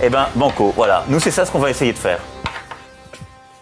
[0.00, 1.04] Eh ben, banco, voilà.
[1.08, 2.20] Nous, c'est ça ce qu'on va essayer de faire.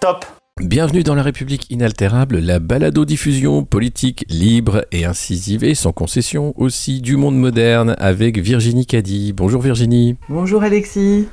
[0.00, 0.26] Top
[0.60, 7.02] Bienvenue dans la République inaltérable, la balado-diffusion politique libre et incisive et sans concession aussi
[7.02, 9.34] du monde moderne avec Virginie Caddy.
[9.34, 10.16] Bonjour Virginie.
[10.30, 11.28] Bonjour Alexis.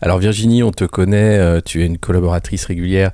[0.00, 3.10] Alors Virginie, on te connaît, euh, tu es une collaboratrice régulière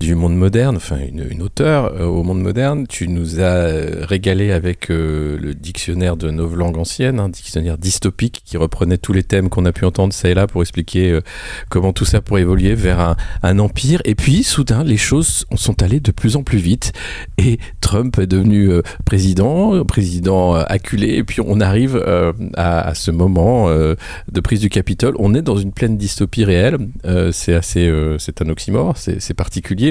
[0.00, 2.86] du Monde Moderne, enfin une, une auteure euh, au Monde Moderne.
[2.86, 8.42] Tu nous as euh, régalé avec le dictionnaire de nos langues anciennes, un dictionnaire dystopique
[8.44, 11.18] qui reprenait tous les thèmes qu'on a pu entendre ça et là pour expliquer
[11.68, 14.00] comment tout ça pourrait évoluer vers un, empire.
[14.04, 16.92] Et puis soudain, les choses sont allées de plus en plus vite
[17.38, 18.70] et Trump est devenu
[19.04, 21.14] président, président acculé.
[21.14, 21.96] Et puis on arrive
[22.54, 25.14] à, à, ce moment de prise du Capitole.
[25.18, 26.78] On est dans une pleine dystopie réelle.
[27.04, 29.87] Euh, c'est assez, euh, c'est un oxymore, c'est particulier.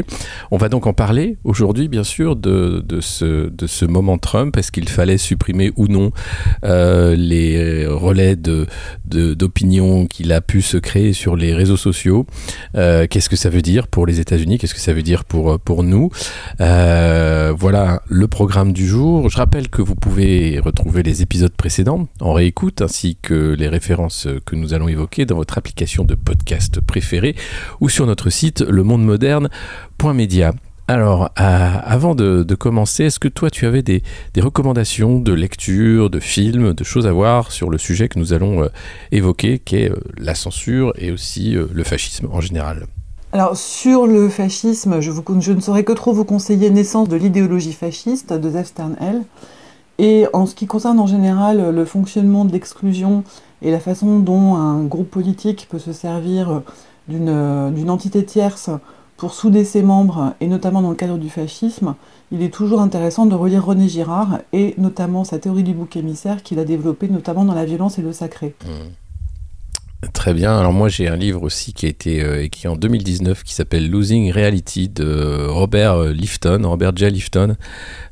[0.52, 4.58] On va donc en parler aujourd'hui, bien sûr, de, ce, moment Trump.
[4.58, 6.12] Est-ce qu'il fallait supprimer ou non
[6.64, 8.36] euh, les relais
[9.06, 12.26] d'opinion qu'il a pu se créer sur les réseaux sociaux?
[12.74, 14.58] Qu'est-ce que ça veut dire pour les États-Unis?
[14.58, 16.10] Qu'est-ce que ça veut dire pour pour nous?
[16.60, 19.30] Voilà le programme du jour.
[19.30, 24.28] Je rappelle que vous pouvez retrouver les épisodes précédents en réécoute ainsi que les références
[24.46, 27.36] que nous allons évoquer dans votre application de podcast préférée
[27.80, 28.62] ou sur notre site
[29.98, 30.54] lemondemoderne.media.
[30.90, 34.02] Alors, euh, avant de, commencer, est-ce que toi, tu avais des,
[34.38, 38.64] recommandations de lecture, de films, de choses à voir sur le sujet que nous allons
[38.64, 38.68] euh,
[39.12, 42.88] évoquer, qui est euh, la censure et aussi le fascisme en général?
[43.34, 48.32] Alors sur le fascisme, je, ne saurais que trop vous conseiller Naissance de l'idéologie fasciste
[48.32, 49.24] de Zev Sternhell.
[50.00, 53.24] Et en ce qui concerne en général le fonctionnement de l'exclusion
[53.62, 56.62] et la façon dont un groupe politique peut se servir
[57.10, 58.70] d'une entité tierce
[59.18, 61.96] pour souder ses membres, et notamment dans le cadre du fascisme,
[62.32, 66.44] il est toujours intéressant de relire René Girard et notamment sa théorie du bouc émissaire
[66.44, 68.54] qu'il a développée notamment dans la violence et le sacré.
[68.64, 69.07] Mmh.
[70.14, 70.56] Très bien.
[70.56, 73.90] Alors moi j'ai un livre aussi qui a été euh, écrit en 2019 qui s'appelle
[73.90, 77.10] Losing Reality de Robert euh, Lifton, Robert J.
[77.10, 77.56] Lifton,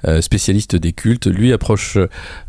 [0.08, 1.28] euh, spécialiste des cultes.
[1.28, 2.00] Lui approche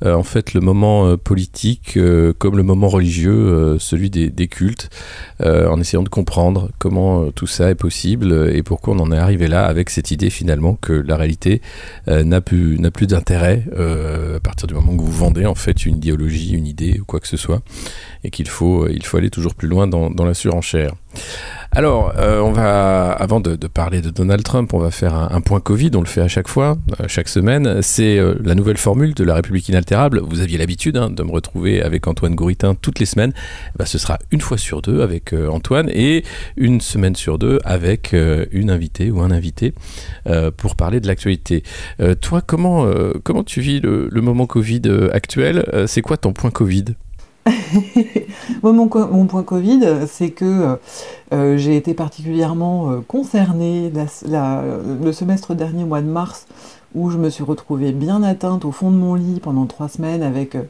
[0.03, 1.99] en fait le moment politique
[2.39, 4.89] comme le moment religieux, celui des, des cultes,
[5.45, 9.49] en essayant de comprendre comment tout ça est possible et pourquoi on en est arrivé
[9.49, 11.61] là avec cette idée finalement que la réalité
[12.07, 15.97] n'a plus n'a plus d'intérêt à partir du moment où vous vendez en fait une
[15.97, 17.63] idéologie, une idée ou quoi que ce soit
[18.27, 20.91] et qu'il faut, il faut aller toujours plus loin dans, dans la surenchère.
[21.71, 25.61] Alors, euh, on va, avant de, parler de Donald Trump, on va faire un, point
[25.61, 27.83] Covid, on le fait à chaque fois, euh, chaque semaine.
[27.83, 30.21] C'est euh, la nouvelle formule de la République inaltérable.
[30.21, 33.33] Vous aviez l'habitude hein, de me retrouver avec Antoine Gouritin toutes les semaines.
[33.37, 36.25] Eh ben, ce sera une fois sur deux avec Antoine et
[36.57, 38.15] une semaine sur deux avec
[38.53, 39.75] une invitée ou un invité
[40.57, 41.63] pour parler de l'actualité.
[42.21, 42.91] toi, comment,
[43.23, 44.83] comment tu vis le, le moment Covid
[45.13, 45.65] actuel?
[45.87, 46.95] C'est quoi ton point Covid?
[48.63, 50.79] mon, point Covid, c'est que
[51.33, 56.47] euh, j'ai été particulièrement euh, concernée le semestre dernier, mois de mars,
[56.95, 60.23] où je me suis retrouvée bien atteinte au fond de mon lit pendant trois semaines
[60.23, 60.63] avec euh,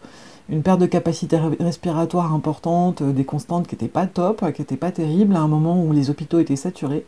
[0.48, 4.92] une perte de capacité respiratoire importante, des constantes qui n'étaient pas top, qui n'étaient pas
[4.92, 7.04] terribles, à un moment où les hôpitaux étaient saturés.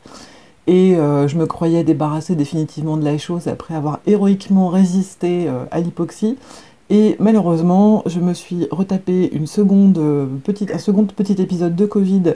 [0.67, 6.37] Et je me croyais débarrassée définitivement de la chose après avoir héroïquement résisté à l'hypoxie.
[6.91, 11.87] Et malheureusement, je me suis retapé une seconde, euh, petite, un second petit épisode de
[11.87, 12.35] Covid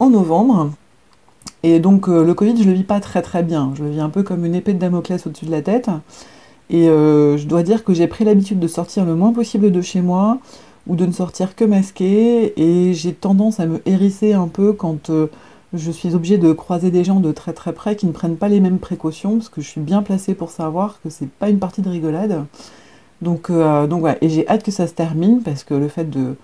[0.00, 0.70] en novembre.
[1.62, 3.72] Et donc euh, le Covid, je le vis pas très très bien.
[3.76, 5.88] Je le vis un peu comme une épée de Damoclès au-dessus de la tête.
[6.68, 9.80] Et euh, je dois dire que j'ai pris l'habitude de sortir le moins possible de
[9.80, 10.38] chez moi
[10.88, 12.60] ou de ne sortir que masqué.
[12.60, 15.12] Et j'ai tendance à me hérisser un peu quand
[15.74, 18.48] je suis obligée de croiser des gens de très très près qui ne prennent pas
[18.48, 21.60] les mêmes précautions parce que je suis bien placée pour savoir que c'est pas une
[21.60, 22.44] partie de rigolade.
[23.22, 26.34] Donc, euh, donc et j'ai hâte que ça se termine parce que le fait de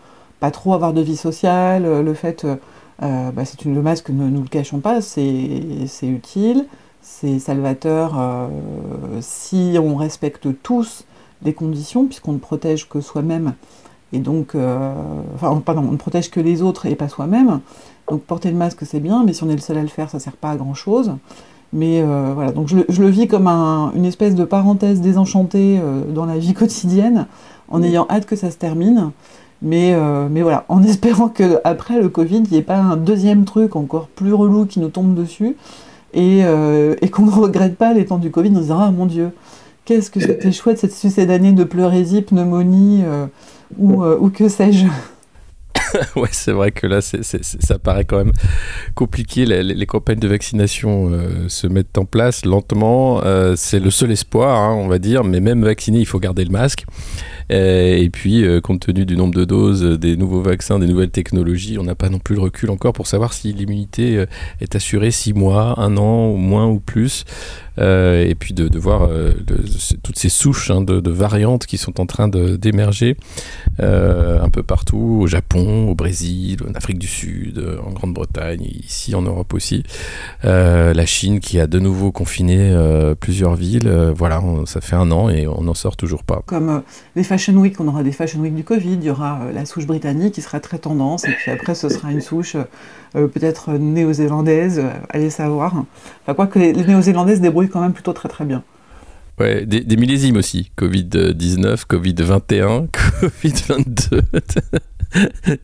[0.40, 4.28] pas trop avoir de vie sociale, euh, le fait, euh, bah, c'est une masque, ne
[4.28, 5.26] nous le cachons pas, c'est
[6.02, 6.66] utile,
[7.02, 8.16] c'est salvateur
[9.20, 11.04] si on respecte tous
[11.42, 13.54] les conditions, puisqu'on ne protège que soi-même,
[14.12, 14.56] et donc,
[15.34, 17.60] enfin, pardon, on ne protège que les autres et pas soi-même.
[18.10, 20.10] Donc porter le masque c'est bien, mais si on est le seul à le faire,
[20.10, 21.12] ça sert pas à grand chose.
[21.72, 26.24] Mais euh, voilà, donc je, le vis comme une espèce de parenthèse désenchantée euh, dans
[26.24, 27.26] la vie quotidienne,
[27.68, 29.10] en ayant hâte que ça se termine.
[29.60, 29.94] Mais,
[30.30, 34.06] mais voilà, en espérant qu'après le Covid, il n'y ait pas un deuxième truc encore
[34.08, 35.56] plus relou qui nous tombe dessus.
[36.14, 39.30] Et, et qu'on ne regrette pas les temps du Covid en disant Ah mon Dieu,
[39.84, 43.02] qu'est-ce que c'était chouette cette succédée de pleurésie, pneumonie
[43.78, 44.86] ou, ou que sais-je.
[46.16, 48.32] ouais, c'est vrai que là, ça paraît quand même
[48.94, 49.46] compliqué.
[49.46, 53.22] Les, campagnes de vaccination euh, se mettent en place lentement.
[53.24, 55.24] Euh, c'est le seul espoir, hein, on va dire.
[55.24, 56.84] Mais même vacciné, il faut garder le masque.
[57.50, 61.78] Euh, et puis, compte tenu du nombre de doses, des nouveaux vaccins, des nouvelles technologies,
[61.78, 64.24] on n'a pas non plus le recul encore pour savoir si l'immunité
[64.60, 67.24] est assurée six mois, un an, ou moins ou plus.
[67.78, 69.32] Euh, et puis de, voir euh,
[70.02, 73.16] toutes ces souches hein, de, variantes qui sont en train d'émerger
[73.80, 79.14] euh, un peu partout, au Japon, au Brésil, en Afrique du Sud, en Grande-Bretagne, ici
[79.14, 79.82] en Europe aussi.
[80.42, 82.74] la Chine qui a de nouveau confiné
[83.20, 83.88] plusieurs villes.
[84.14, 86.42] voilà, ça fait un an et on n'en sort toujours pas.
[86.46, 86.82] Comme
[87.16, 89.86] les Fashion Week, on aura des Fashion Week du Covid, il y aura la souche
[89.86, 92.56] britannique qui sera très tendance, et puis après ce sera une souche
[93.12, 95.84] peut-être néo-zélandaise, allez savoir.
[96.22, 98.62] Enfin, quoi que les, les néo-zélandaises débrouillent quand même plutôt très très bien.
[99.38, 100.72] Ouais, des, millésimes aussi.
[100.76, 104.22] Covid-19, Covid-21, Covid-22.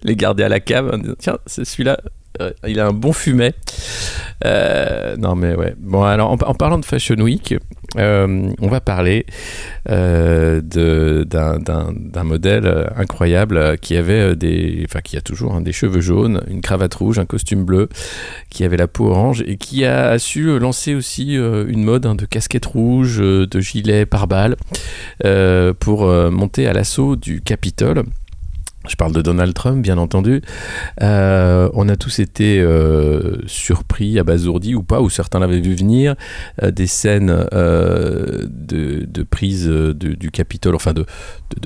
[0.05, 0.97] Les garder à la cave.
[1.19, 2.01] Tiens, c'est celui-là.
[2.41, 3.55] Euh, il a un bon fumet.
[4.45, 5.75] Euh, non, mais ouais.
[5.79, 7.55] Bon, alors, en, parlant de Fashion Week,
[7.97, 9.25] euh, on va parler
[9.87, 10.65] d'un
[12.25, 14.85] modèle incroyable qui avait des.
[14.89, 17.89] Enfin, qui a toujours hein, des cheveux jaunes, une cravate rouge, un costume bleu,
[18.51, 22.27] qui avait la peau orange et qui a, su lancer aussi une mode hein, de
[22.27, 24.57] casquette rouge, de gilet pare-balles
[25.79, 28.03] pour monter à l'assaut du Capitole.
[28.89, 30.43] Je parle de Donald Trump, bien entendu.
[31.01, 36.15] Euh, on a tous été euh, surpris, abasourdis ou pas, ou certains l'avaient vu venir,
[36.63, 41.07] euh, des scènes de, prise du Capitole, enfin de,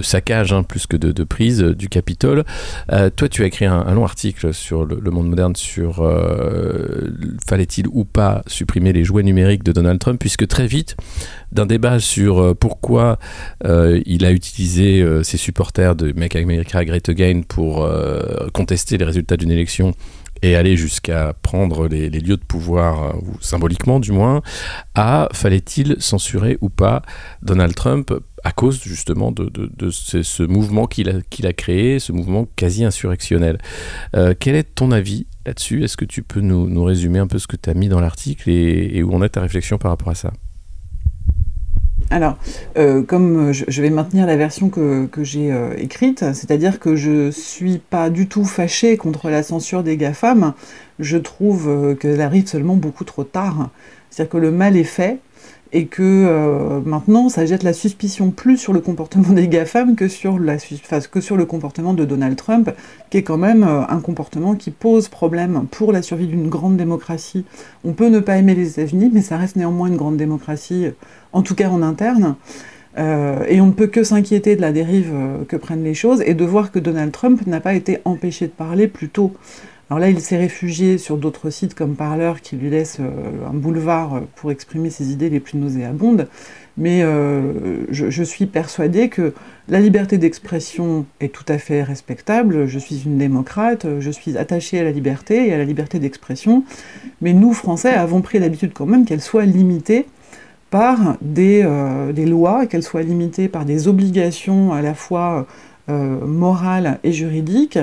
[0.01, 2.45] saccage hein, plus que de, prise du Capitole.
[2.89, 6.09] toi, tu as écrit un, long article sur le, monde moderne sur
[7.49, 10.97] fallait-il ou pas supprimer les jouets numériques de Donald Trump, puisque très vite,
[11.53, 13.19] d'un débat sur pourquoi
[13.65, 19.37] il a utilisé ses supporters de Make America Great Again pour euh, contester les résultats
[19.37, 19.95] d'une élection
[20.43, 24.41] et aller jusqu'à prendre les, lieux de pouvoir, euh, ou symboliquement du moins,
[24.95, 27.03] à fallait-il censurer ou pas
[27.43, 28.13] Donald Trump
[28.45, 29.51] à cause justement de,
[29.91, 33.59] ce, mouvement qu'il a, créé, ce mouvement quasi insurrectionnel.
[34.15, 35.83] Euh, quel est ton avis là-dessus?
[35.83, 38.49] Est-ce que tu peux nous, résumer un peu ce que tu as mis dans l'article
[38.49, 40.33] et, où en est ta réflexion par rapport à ça?
[42.11, 42.39] Alors,
[42.79, 47.79] euh, comme je, vais maintenir la version que, j'ai euh, écrite, c'est-à-dire que je suis
[47.79, 50.55] pas du tout fâchée contre la censure des GAFAM,
[51.01, 53.69] je trouve euh, qu'elle arrive seulement beaucoup trop tard.
[54.09, 55.19] C'est-à-dire que le mal est fait,
[55.71, 60.39] et que maintenant ça jette la suspicion plus sur le comportement des GAFAM que sur,
[60.39, 62.71] la, que sur le comportement de Donald Trump,
[63.11, 67.45] qui est quand même un comportement qui pose problème pour la survie d'une grande démocratie.
[67.85, 70.87] On peut ne pas aimer les États-Unis, mais ça reste néanmoins une grande démocratie,
[71.33, 72.37] en tout cas en interne.
[72.97, 75.13] Euh, et on ne peut que s'inquiéter de la dérive
[75.47, 78.53] que prennent les choses et de voir que Donald Trump n'a pas été empêché de
[78.53, 79.33] parler plus tôt.
[79.91, 83.55] Alors là, il s'est réfugié sur d'autres sites comme Parler qui lui laissent euh, un
[83.55, 86.29] boulevard pour exprimer ses idées les plus nauséabondes.
[86.77, 89.33] Mais euh, je, suis persuadée que
[89.69, 92.67] la liberté d'expression est tout à fait respectable.
[92.67, 96.65] Je suis une démocrate, je suis attachée à la liberté et à la liberté d'expression.
[97.21, 100.07] Mais nous, Français, avons pris l'habitude quand même qu'elle soit limitée
[100.71, 105.47] par des, euh, des lois, qu'elle soit limitée par des obligations à la fois
[105.91, 107.79] morales et juridiques,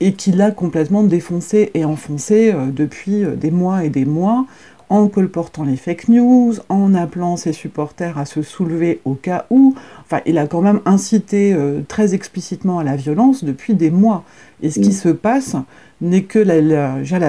[0.00, 4.46] et qui l'a complètement défoncé et enfoncé euh, depuis euh, des mois et des mois,
[4.90, 9.74] en colportant les fake news, en appelant ses supporters à se soulever au cas où.
[10.04, 14.24] Enfin, il a quand même incité euh, très explicitement à la violence depuis des mois.
[14.62, 15.56] Et ce qui se passe
[16.00, 16.60] n'est que la,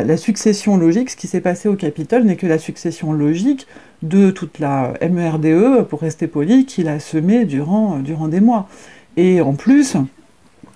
[0.03, 3.67] la, succession logique, ce qui s'est passé au Capitole n'est que la succession logique
[4.07, 8.67] de toute la MERDE, e, pour rester poli, qu'il a semé durant, durant des mois.
[9.17, 9.97] Et en plus,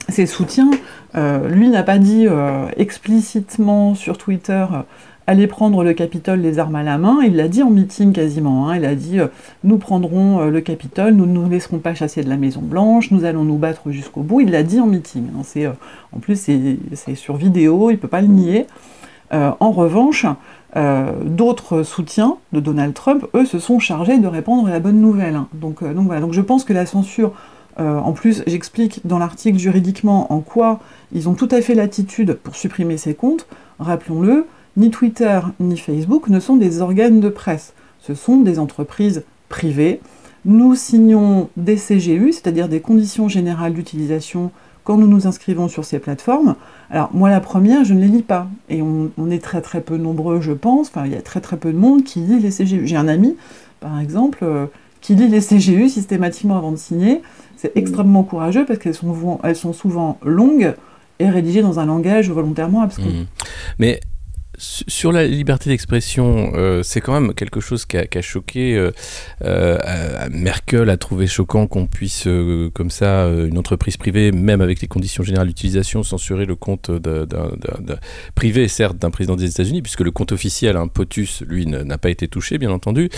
[0.09, 0.71] ses soutiens
[1.15, 4.81] euh, lui n'a pas dit euh, explicitement sur Twitter euh,
[5.27, 8.67] aller prendre le Capitole les armes à la main, il l'a dit en meeting quasiment.
[8.67, 8.77] Hein.
[8.77, 9.19] il a dit
[9.63, 13.25] nous prendrons le Capitole, nous ne nous laisserons pas chasser de la Maison Blanche, nous
[13.25, 14.41] allons nous battre jusqu'au bout.
[14.41, 15.27] Il l'a dit en meeting.
[15.37, 15.73] Hein.
[16.13, 16.35] en plus
[16.93, 18.65] c'est sur vidéo, il ne peut pas le nier.
[19.31, 20.25] En revanche,
[20.75, 25.39] d'autres soutiens de Donald Trump, eux, se sont chargés de répandre la bonne nouvelle.
[25.53, 26.25] Donc, donc voilà.
[26.31, 27.33] Je pense que la censure
[27.77, 30.79] en plus, j'explique dans l'article juridiquement en quoi
[31.13, 33.47] ils ont tout à fait l'attitude pour supprimer ces comptes.
[33.79, 34.45] Rappelons-le,
[34.75, 37.73] ni Twitter ni Facebook ne sont des organes de presse.
[38.01, 40.01] Ce sont des entreprises privées.
[40.45, 44.51] Nous signons des CGU, c'est-à-dire des conditions générales d'utilisation
[44.89, 46.55] quand nous nous inscrivons sur ces plateformes,
[46.89, 48.47] alors moi la première, je ne les lis pas.
[48.69, 50.87] Et on, on est très très peu nombreux, je pense.
[50.87, 52.87] Enfin, il y a très très peu de monde qui lit les CGU.
[52.87, 53.37] J'ai un ami,
[53.81, 54.65] par exemple, euh,
[54.99, 57.21] qui lit les CGU systématiquement avant de signer.
[57.55, 60.73] C'est extrêmement courageux parce qu'elles sont, elles sont souvent longues
[61.19, 63.03] et rédigées dans un langage volontairement abscon.
[63.03, 63.25] Mhm.
[63.77, 63.99] Mais
[64.59, 68.75] sur la liberté d'expression, euh, c'est quand même quelque chose qui a, choqué.
[68.75, 68.91] euh,
[69.45, 69.77] euh,
[70.31, 72.27] Merkel a trouvé choquant qu'on puisse,
[72.73, 76.91] comme ça, une entreprise privée, même avec les conditions générales d'utilisation, censurer le compte
[78.35, 82.09] privé, certes, d'un président des États-Unis, puisque le compte officiel, un POTUS, lui, n'a pas
[82.09, 83.09] été touché, bien entendu.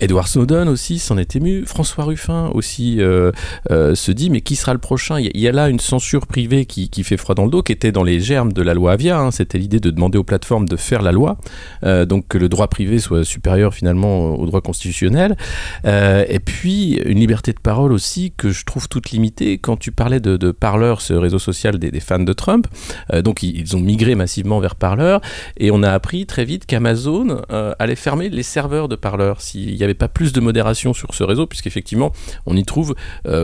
[0.00, 1.64] Edward Snowden aussi s'en est ému.
[1.64, 5.20] François Ruffin aussi se dit mais qui sera le prochain?
[5.20, 7.72] Il y, a, là une censure privée qui, qui fait froid dans le dos, qui
[7.72, 9.20] était dans les germes de la loi Avia.
[9.20, 9.30] hein.
[9.30, 11.36] C'était l'idée de demander aux plateformes de faire la loi,
[11.84, 15.36] euh, donc que le droit privé soit supérieur finalement au droit constitutionnel.
[15.84, 19.58] Euh, et puis une liberté de parole aussi que je trouve toute limitée.
[19.58, 22.66] Quand tu parlais de, de Parler, ce réseau social des, fans de Trump,
[23.12, 25.18] euh, donc ils, ils ont migré massivement vers Parler
[25.58, 27.42] et on a appris très vite qu'Amazon
[27.78, 31.22] allait fermer les serveurs de Parler s'il n'y avait pas plus de modération sur ce
[31.22, 32.12] réseau, puisqu'effectivement
[32.46, 32.94] on y trouve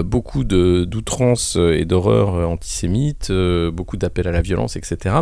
[0.05, 3.31] beaucoup d'outrances et d'horreurs antisémites,
[3.73, 5.17] beaucoup d'appels à la violence, etc.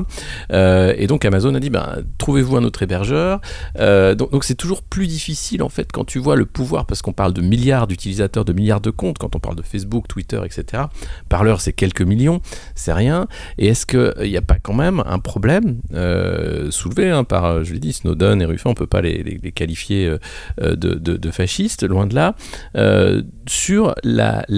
[0.51, 3.41] Et donc Amazon a dit ben, trouvez-vous un autre hébergeur.
[3.79, 7.13] Euh, donc c'est toujours plus difficile en fait quand tu vois le pouvoir, parce qu'on
[7.13, 10.85] parle de milliards d'utilisateurs, de milliards de comptes, quand on parle de Facebook, Twitter, etc.
[11.29, 12.41] Parler c'est quelques millions,
[12.75, 13.29] c'est rien.
[13.59, 17.65] Et est-ce qu'il n'y a pas quand même un problème euh, soulevé hein, par, euh,
[17.65, 20.19] je l'ai dit, Snowden et Ruffin, on ne peut pas les, qualifier euh,
[20.61, 22.35] euh, de, fascistes, loin de là,
[22.77, 24.55] euh, sur la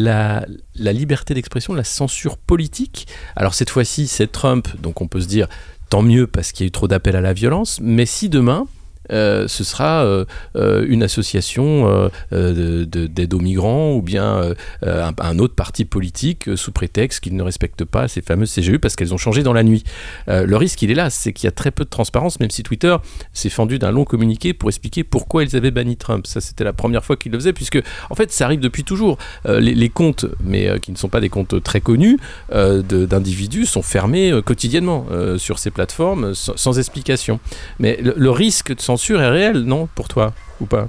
[0.76, 3.06] liberté d'expression, la censure politique.
[3.36, 5.48] Alors cette fois-ci, c'est Trump, donc on peut se dire
[5.88, 8.66] tant mieux parce qu'il y a eu trop d'appels à la violence, mais si demain,
[9.10, 10.24] ce sera euh,
[10.56, 15.54] euh, une association euh, euh, de- d'aide aux migrants ou bien euh, euh, un, autre
[15.54, 19.18] parti politique euh, sous prétexte qu'ils ne respectent pas ces fameuses CGU parce qu'elles ont
[19.18, 19.84] changé dans la nuit.
[20.28, 22.50] Euh, le risque, il est là, c'est qu'il y a très peu de transparence, même
[22.50, 22.96] si Twitter
[23.32, 26.26] s'est fendu d'un long communiqué pour expliquer pourquoi ils avaient banni Trump.
[26.26, 29.18] Ça, c'était la première fois qu'ils le faisaient, puisque en fait, ça arrive depuis toujours.
[29.46, 32.18] Euh, les, comptes, mais euh, qui ne sont pas des comptes très connus,
[32.52, 37.40] euh, d'individus sont fermés euh, quotidiennement euh, sur ces plateformes euh, sans, sans explication.
[37.78, 40.88] Mais le, le risque de censure est réel, non, pour toi, ou pas?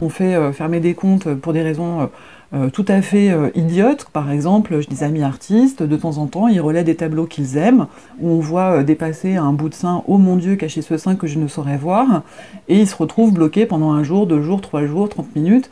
[0.00, 2.06] On fait euh, fermer des comptes pour des raisons euh,
[2.54, 4.06] euh, tout à fait idiotes.
[4.10, 7.58] Par exemple, j'ai des amis artistes, de temps en temps, ils relaient des tableaux qu'ils
[7.58, 7.88] aiment,
[8.20, 11.26] où on voit dépasser un bout de sein, oh mon Dieu, cacher ce sein que
[11.26, 12.22] je ne saurais voir,
[12.68, 15.70] et ils se retrouvent bloqués pendant un jour, deux jours, trois jours, 30 minutes.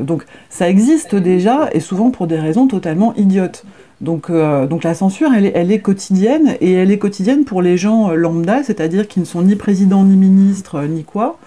[0.00, 3.64] Donc ça existe déjà, et souvent pour des raisons totalement idiotes.
[4.00, 7.60] Donc, euh, donc la censure, elle est, elle est quotidienne, et elle est quotidienne pour
[7.60, 11.38] les gens euh, lambda, c'est-à-dire qui ne sont ni président, ni ministre, euh, ni quoi.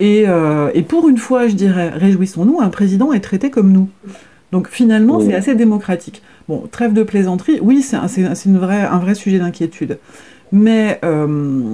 [0.00, 3.88] Et, euh, et pour une fois, je dirais, réjouissons-nous, un président est traité comme nous.
[4.52, 5.26] Donc finalement, Oui.
[5.28, 6.22] c'est assez démocratique.
[6.48, 8.06] Bon, trêve de plaisanterie, oui, c'est un,
[8.44, 9.98] une vraie- un vrai sujet d'inquiétude.
[10.52, 11.66] Mais euh,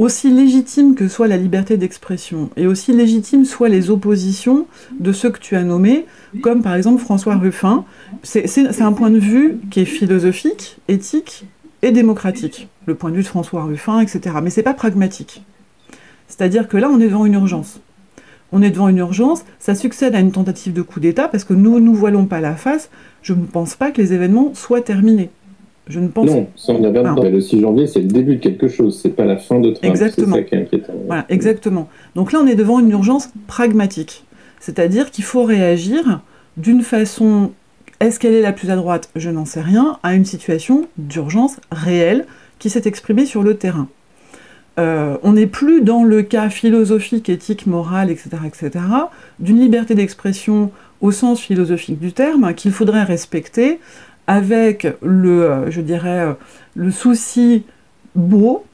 [0.00, 4.66] aussi légitime que soit la liberté d'expression, et aussi légitime soient les oppositions
[4.98, 6.06] de ceux que tu as nommés,
[6.42, 7.84] comme par exemple François Ruffin,
[8.22, 11.44] c'est un point de vue qui est philosophique, éthique
[11.82, 12.68] et démocratique.
[12.86, 14.36] Le point de vue de François Ruffin, etc.
[14.42, 15.42] Mais c'est pas pragmatique.
[16.28, 17.80] C'est-à-dire que là, on est devant une urgence.
[18.52, 21.52] On est devant une urgence, ça succède à une tentative de coup d'État parce que
[21.52, 22.88] nous nous voilons pas la face.
[23.22, 25.30] Je ne pense pas que les événements soient terminés.
[25.90, 27.14] Je ne pense Non, ça on avait Ah.
[27.20, 29.70] mais le 6 janvier, c'est le début de quelque chose, c'est pas la fin de
[29.72, 29.84] Trump.
[29.84, 30.36] Exactement.
[30.36, 30.92] C'est ça qui est inquiétant.
[31.06, 31.88] Voilà, exactement.
[32.14, 34.24] Donc là, on est devant une urgence pragmatique.
[34.60, 36.20] C'est-à-dire qu'il faut réagir
[36.56, 37.50] d'une façon.
[37.98, 39.10] Est-ce qu'elle est la plus à droite?
[39.16, 39.98] Je n'en sais rien.
[40.02, 42.24] À une situation d'urgence réelle
[42.58, 43.88] qui s'est exprimée sur le terrain.
[44.78, 48.70] Euh, on n'est plus dans le cas philosophique, éthique, moral, etc., etc.,
[49.40, 50.70] d'une liberté d'expression
[51.00, 53.80] au sens philosophique du terme qu'il faudrait respecter
[54.26, 56.32] avec le, euh, je dirais, euh,
[56.74, 57.64] le souci
[58.14, 58.64] beau,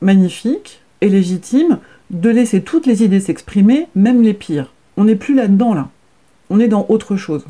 [0.00, 1.78] magnifique et légitime
[2.10, 4.72] de laisser toutes les idées s'exprimer, même les pires.
[4.96, 5.88] On n'est plus là-dedans, là.
[6.50, 7.44] On est dans autre chose.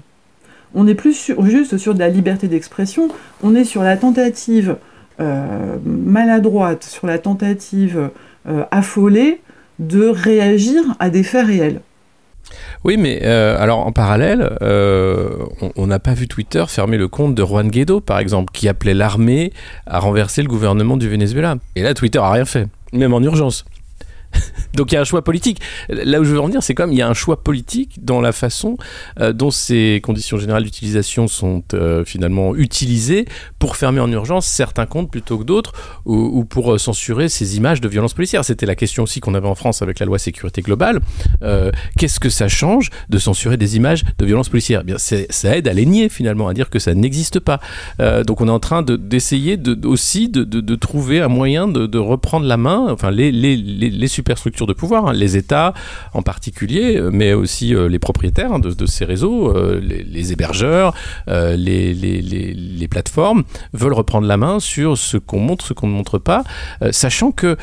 [0.75, 3.09] On n'est plus juste sur de la liberté d'expression,
[3.43, 4.77] on est sur la tentative
[5.21, 8.11] euh, maladroite, sur la tentative
[8.71, 9.41] affolée
[9.79, 11.81] de réagir à des faits réels.
[12.85, 15.31] Oui, mais euh, alors en parallèle, euh,
[15.77, 18.95] on- n'a pas vu Twitter fermer le compte de Juan Guaido, par exemple, qui appelait
[18.95, 19.53] l'armée
[19.87, 21.57] à renverser le gouvernement du Venezuela.
[21.77, 23.65] Et là, Twitter a rien fait, même en urgence.
[24.75, 25.61] Donc il y a un choix politique.
[25.89, 28.21] Là où je veux en venir, c'est comme il y a un choix politique dans
[28.21, 28.77] la façon
[29.21, 33.27] euh, dont ces conditions générales d'utilisation sont euh, finalement utilisées
[33.59, 35.73] pour fermer en urgence certains comptes plutôt que d'autres
[36.05, 38.45] ou, pour euh, censurer ces images de violences policières.
[38.45, 41.01] C'était la question aussi qu'on avait en France avec la loi sécurité globale.
[41.99, 44.81] Qu'est-ce que ça change de censurer des images de violences policières?
[44.83, 47.61] Eh bien, Ça aide à les nier finalement, à dire que ça n'existe pas.
[47.99, 52.47] donc on est en train d'essayer de, aussi de, de, trouver un moyen de, reprendre
[52.47, 55.75] la main, enfin les, les, les, les superstructures de pouvoir, hein, les États
[56.15, 60.95] en particulier, euh, mais aussi euh, les propriétaires hein, de, ces réseaux, euh, les, hébergeurs,
[61.27, 66.19] les, les, plateformes, veulent reprendre la main sur ce qu'on montre, ce qu'on ne montre
[66.19, 66.45] pas,
[66.91, 67.57] sachant que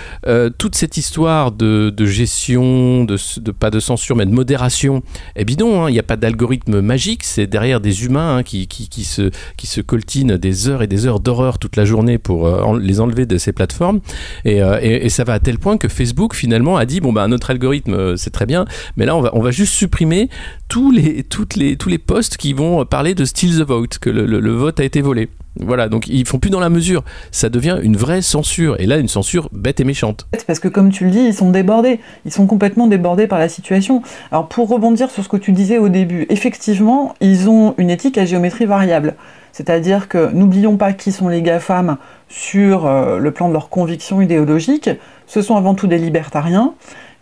[0.57, 5.03] toute cette histoire de, gestion, de, pas de censure, mais de modération,
[5.35, 5.83] est bidon.
[5.83, 5.89] Hein.
[5.89, 9.81] Il n'y a pas d'algorithme magique, c'est derrière des humains qui, qui, se, qui se
[9.81, 13.53] coltinent des heures et des heures d'horreur toute la journée pour les enlever de ces
[13.53, 13.99] plateformes.
[14.45, 17.51] Et, et, ça va à tel point que Facebook finalement a dit bon bah notre
[17.51, 18.65] algorithme euh, c'est très bien,
[18.97, 20.29] mais là on va on va juste supprimer
[20.67, 24.09] tous les toutes les tous les posts qui vont parler de steal the vote, que
[24.09, 25.29] le, vote a été volé.
[25.59, 27.03] Voilà, donc ils font plus dans la mesure.
[27.31, 28.79] Ça devient une vraie censure.
[28.79, 30.27] Et là, une censure bête et méchante.
[30.47, 31.99] Parce que comme tu le dis, ils sont débordés.
[32.25, 34.01] Ils sont complètement débordés par la situation.
[34.31, 38.17] Alors pour rebondir sur ce que tu disais au début, effectivement, ils ont une éthique
[38.17, 39.15] à géométrie variable.
[39.51, 41.97] C'est-à-dire que n'oublions pas qui sont les GAFAM
[42.29, 44.89] sur euh, le plan de leurs convictions idéologiques.
[45.29, 46.73] Ce sont avant tout des libertariens.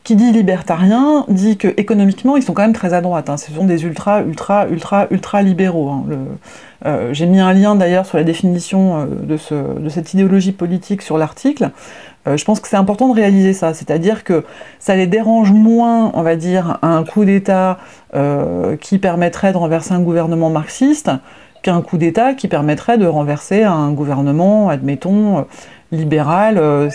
[0.03, 3.29] Qui dit libertarien dit que économiquement ils sont quand même très à droite.
[3.29, 3.35] Hein.
[3.35, 5.89] Ce sont des ultra, ultra, ultra, ultra libéraux.
[5.89, 6.05] Hein.
[6.85, 10.53] Euh, j'ai mis un lien d'ailleurs sur la définition euh, de, ce, de, cette idéologie
[10.53, 11.71] politique sur l'article.
[12.25, 14.45] je pense que c'est important de réaliser ça, c'est-à-dire que
[14.79, 17.77] ça les dérange moins, on va dire, un coup d'État
[18.79, 21.11] qui permettrait de renverser un gouvernement marxiste
[21.63, 25.45] qu'un coup d'État qui permettrait de renverser un gouvernement, admettons,
[25.91, 26.57] libéral.
[26.57, 26.89] Euh,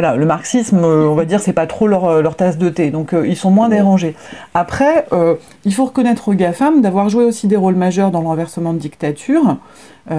[0.00, 2.90] voilà, le marxisme, euh, on va dire, c'est pas trop leur, euh, tasse de thé,
[2.90, 4.14] donc ils sont moins dérangés.
[4.54, 5.06] Après,
[5.64, 8.78] il faut reconnaître aux GAFAM d'avoir joué aussi des rôles majeurs dans le renversement de
[8.78, 9.58] dictature.
[10.08, 10.14] ça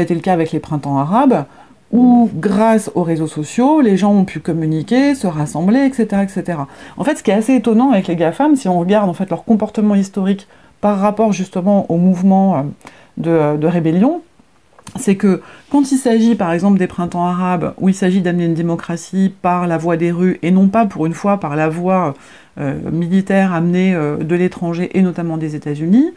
[0.00, 1.44] été le cas avec les printemps arabes,
[1.92, 6.58] où grâce aux réseaux sociaux, les gens ont pu communiquer, se rassembler, etc., etc.
[6.96, 9.30] En fait, ce qui est assez étonnant avec les GAFAM, si on regarde en fait
[9.30, 10.48] leur comportement historique
[10.80, 12.64] par rapport justement au mouvement
[13.16, 14.22] de, rébellion,
[14.98, 18.54] c'est que quand il s'agit par exemple des printemps arabes, où il s'agit d'amener une
[18.54, 22.14] démocratie par la voie des rues, et non pas pour une fois par la voie
[22.58, 26.10] euh, militaire amenée euh, de l'étranger, et notamment des États-Unis,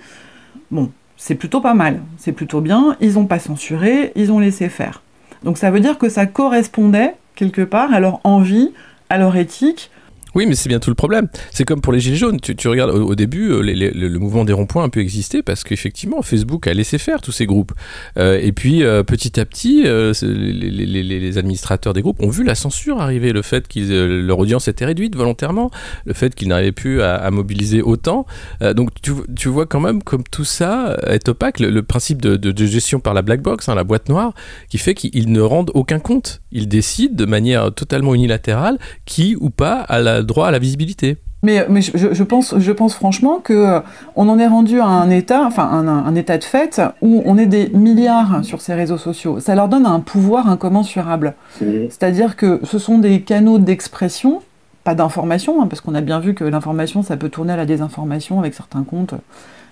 [0.72, 4.70] bon, c'est plutôt pas mal, c'est plutôt bien, ils n'ont pas censuré, ils ont laissé
[4.70, 5.02] faire.
[5.44, 8.72] Donc ça veut dire que ça correspondait quelque part à leur envie,
[9.10, 9.92] à leur éthique,
[10.36, 11.28] oui, mais c'est bien tout le problème.
[11.52, 12.40] C'est comme pour les Gilets jaunes.
[12.40, 16.68] Tu, regardes au, début, euh, le mouvement des ronds-points a pu exister parce qu'effectivement, Facebook
[16.68, 17.74] a laissé faire tous ces groupes.
[18.18, 23.00] Euh, et puis, euh, petit à petit, les, administrateurs des groupes ont vu la censure
[23.00, 25.72] arriver, le fait que leur audience était réduite volontairement,
[26.06, 28.26] le fait qu'ils n'arrivaient plus à, mobiliser autant.
[28.76, 31.60] donc, tu, vois quand même comme tout ça est opaque.
[31.60, 34.34] Le, principe de, gestion par la black box, hein, la boîte noire,
[34.70, 36.42] qui fait qu'ils ne rendent aucun compte.
[36.52, 41.18] Ils décident de manière totalement unilatérale qui ou pas a la droit à la visibilité.
[41.44, 43.80] Mais, mais je, pense, je pense franchement que euh,
[44.16, 47.46] on en est rendu à un état, enfin un, état de fait où on est
[47.46, 49.42] des milliards sur ces réseaux sociaux.
[49.42, 51.36] Ça leur donne un pouvoir incommensurable.
[51.60, 54.42] C'est-à-dire que ce sont des canaux d'expression,
[54.86, 57.66] pas d'information, hein, parce qu'on a bien vu que l'information ça peut tourner à la
[57.66, 59.14] désinformation avec certains comptes,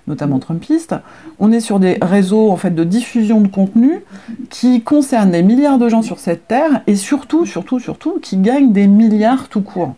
[0.07, 0.95] notamment trumpistes.
[1.39, 4.03] On est sur des réseaux en fait de diffusion de contenu
[4.49, 8.73] qui concernent des milliards de gens sur cette terre et surtout, surtout, surtout, qui gagnent
[8.73, 9.95] des milliards tout court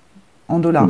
[0.53, 0.89] en dollars.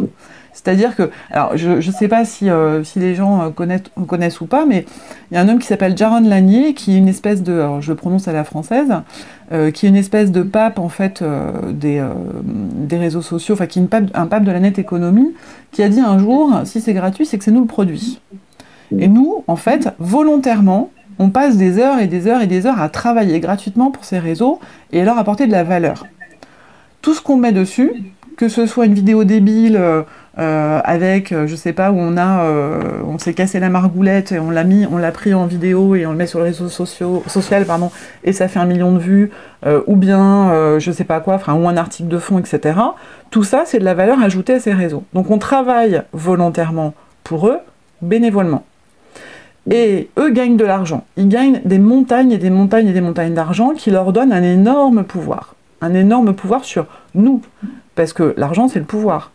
[0.54, 4.40] C'est-à-dire que, alors je ne sais pas si, euh, si les gens euh, connaissent, connaissent,
[4.40, 4.86] ou pas, mais
[5.32, 7.82] il y a un homme qui s'appelle Jaron Lanier, qui est une espèce de, alors
[7.82, 8.94] je le prononce à la française,
[9.52, 11.24] euh, qui est une espèce de pape en fait
[11.72, 12.06] des,
[12.44, 15.34] des réseaux sociaux, enfin qui est un pape de la net économie,
[15.72, 18.22] qui a dit un jour, si c'est gratuit, c'est que c'est nous le produit.
[19.00, 22.80] Et nous, en fait, volontairement, on passe des heures et des heures et des heures
[22.80, 24.60] à travailler gratuitement pour ces réseaux
[24.92, 26.06] et à leur apporter de la valeur.
[27.02, 27.92] Tout ce qu'on met dessus,
[28.38, 30.04] que ce soit une vidéo débile euh,
[30.40, 32.46] euh, avec, euh, je sais pas, où on a,
[33.06, 36.06] on s'est cassé la margoulette et on l'a mis, on l'a pris en vidéo et
[36.06, 37.92] on le met sur les réseaux sociaux, social, pardon,
[38.24, 39.32] et ça fait un million de vues,
[39.88, 42.80] ou bien, je sais pas quoi, ou un article de fond, etc.
[43.30, 45.04] Tout ça, c'est de la valeur ajoutée à ces réseaux.
[45.14, 46.94] Donc, on travaille volontairement
[47.24, 47.60] pour eux,
[48.02, 48.66] bénévolement.
[49.70, 51.06] Et eux gagnent de l'argent.
[51.16, 54.44] Ils gagnent des montagnes et des montagnes et des montagnes d'argent qui leur donnent un
[54.44, 55.56] énorme pouvoir.
[55.84, 57.42] Un énorme pouvoir sur nous
[57.96, 59.32] parce que l'argent c'est le pouvoir.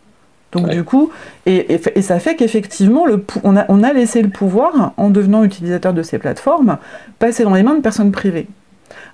[0.53, 1.11] Donc du coup,
[1.45, 3.05] et, ça fait qu'effectivement,
[3.45, 6.79] on a, on a laissé le pouvoir, en devenant utilisateur de ces plateformes,
[7.19, 8.47] passer dans les mains de personnes privées.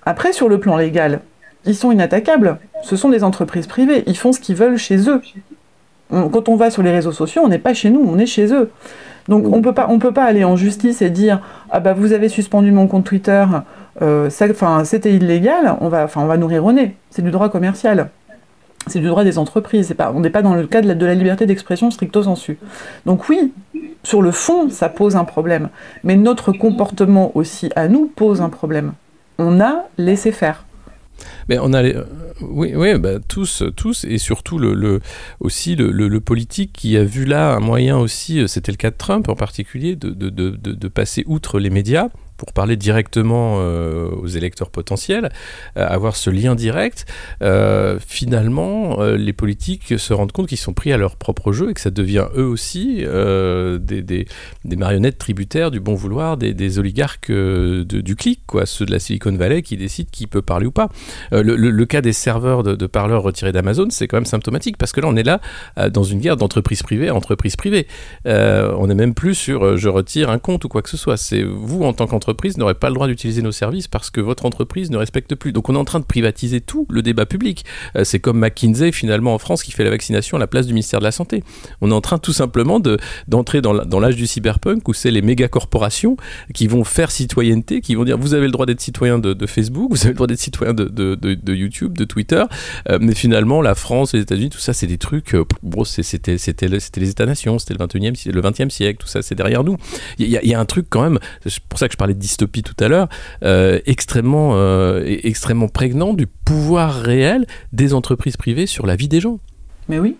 [0.06, 1.20] Après, sur le plan légal,
[1.66, 2.58] ils sont inattaquables.
[2.82, 4.04] Ce sont des entreprises privées.
[4.06, 5.20] Ils font ce qu'ils veulent chez eux.
[6.10, 8.52] quand on va sur les réseaux sociaux, on n'est pas chez nous, on est chez
[8.52, 8.70] eux.
[9.28, 12.12] Donc on peut pas, on peut pas aller en justice et dire ah bah vous
[12.12, 13.44] avez suspendu mon compte Twitter,
[14.02, 16.96] euh, c'était illégal, on va, on va nourrir au nez.
[17.10, 18.10] C'est du droit commercial.
[18.86, 19.94] C'est du droit des entreprises.
[20.14, 22.58] On n'est pas dans le cadre de la, liberté d'expression stricto sensu.
[23.06, 23.52] Donc oui,
[24.02, 25.70] sur le fond, ça pose un problème.
[26.02, 28.92] Mais notre comportement aussi à nous pose un problème.
[29.38, 30.64] On a laissé faire.
[31.48, 32.04] Mais on a euh,
[32.42, 35.00] oui, oui bah, tous, tous, et surtout le,
[35.40, 38.96] aussi le, politique qui a vu là un moyen aussi, euh, c'était le cas de
[38.96, 45.30] Trump en particulier, de passer outre les médias pour parler directement euh, aux électeurs potentiels,
[45.76, 47.06] euh, avoir ce lien direct,
[47.42, 51.74] euh, finalement, les politiques se rendent compte qu'ils sont pris à leur propre jeu et
[51.74, 54.26] que ça devient eux aussi des, des,
[54.76, 59.62] marionnettes tributaires du bon vouloir des, oligarques du clic, quoi, ceux de la Silicon Valley
[59.62, 60.88] qui décident qui peut parler ou pas.
[61.30, 64.92] Le, le, cas des serveurs de, de parleurs retirés d'Amazon, c'est quand même symptomatique parce
[64.92, 65.40] que là, on est là
[65.90, 67.86] dans une guerre d'entreprise privée à entreprise privée.
[68.24, 71.16] on n'est même plus sur je retire un compte ou quoi que ce soit.
[71.16, 74.20] C'est vous en tant qu'entreprise entreprise n'aurait pas le droit d'utiliser nos services parce que
[74.20, 75.52] votre entreprise ne respecte plus.
[75.52, 77.64] Donc on est en train de privatiser tout le débat public.
[77.96, 80.72] Euh, c'est comme McKinsey finalement en France qui fait la vaccination à la place du
[80.72, 81.44] ministère de la Santé.
[81.80, 85.22] On est en train tout simplement de, d'entrer dans, l'âge du cyberpunk où c'est les
[85.22, 86.16] méga corporations
[86.54, 89.90] qui vont faire citoyenneté, qui vont dire vous avez le droit d'être citoyen de, Facebook,
[89.90, 92.42] vous avez le droit d'être citoyen de, YouTube, de Twitter,
[92.88, 95.44] euh, mais finalement la France, les États-Unis, tout ça c'est des trucs, euh,
[95.84, 99.76] c'était les États-nations, c'était le 21e, le 20e siècle, tout ça c'est derrière nous.
[100.18, 102.62] Il y, y, a un truc quand même, c'est pour ça que je parlais dystopie
[102.62, 103.08] tout à l'heure,
[103.44, 109.20] euh, extrêmement, euh, extrêmement prégnant du pouvoir réel des entreprises privées sur la vie des
[109.20, 109.38] gens.
[109.88, 110.16] Mais oui.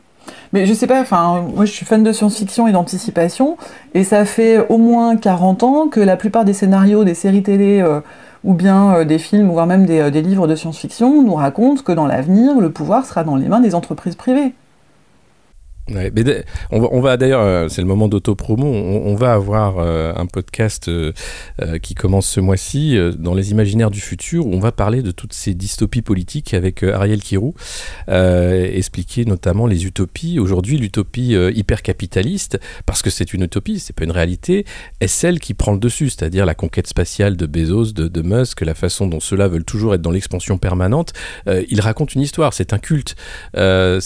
[0.52, 3.58] Mais je sais pas, enfin, moi je suis fan de science-fiction et d'anticipation,
[3.92, 7.80] et ça fait au moins 40 ans que la plupart des scénarios des séries télé
[7.82, 8.00] euh,
[8.42, 12.06] ou bien des films, voire même des, des livres de science-fiction nous racontent que dans
[12.06, 14.54] l'avenir, le pouvoir sera dans les mains des entreprises privées
[15.90, 21.12] on va, d'ailleurs, euh, c'est le moment d'auto-promo, on, va avoir euh, un podcast euh,
[21.82, 25.34] qui commence ce mois-ci dans les imaginaires du futur où on va parler de toutes
[25.34, 27.54] ces dystopies politiques avec Ariel Kirou,
[28.08, 30.38] expliquer notamment les utopies.
[30.38, 34.64] Aujourd'hui, l'utopie hyper-capitaliste, parce que c'est une utopie, c'est pas une réalité,
[35.00, 38.62] est celle qui prend le dessus, c'est-à-dire la conquête spatiale de Bezos, de, de Musk,
[38.62, 41.12] la façon dont ceux-là veulent toujours être dans l'expansion permanente.
[41.46, 43.16] il raconte une histoire, c'est un culte.
[43.54, 44.00] c'est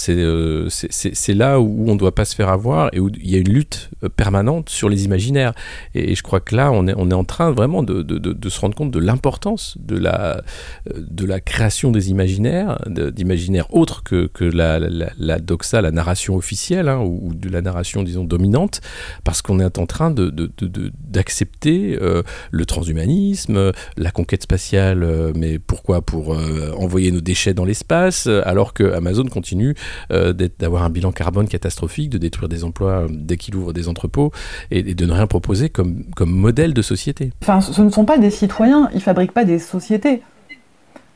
[1.35, 3.39] là où où on ne doit pas se faire avoir et où il y a
[3.39, 5.53] une lutte euh, permanente sur les imaginaires.
[5.95, 8.61] Et, je crois que là, on est, on est en train vraiment de, de, se
[8.61, 10.43] rendre compte de l'importance de la,
[10.89, 16.37] euh, de la création des imaginaires, d'imaginaires autres que, que la, la, doxa, la narration
[16.37, 18.81] officielle, hein, ou, de la narration, disons, dominante,
[19.25, 26.03] parce qu'on est en train d'accepter euh, le transhumanisme, la conquête spatiale, mais pourquoi?
[26.03, 26.37] Pour
[26.79, 29.75] envoyer nos déchets dans l'espace, alors que Amazon continue
[30.11, 33.89] d'avoir un bilan carbone qui catastrophique, de détruire des emplois euh, dès qu'il ouvre des
[33.89, 34.31] entrepôts
[34.71, 37.33] et, de ne rien proposer comme, modèle de société.
[37.43, 40.23] Enfin, ce ne sont pas des citoyens, ils fabriquent pas des sociétés.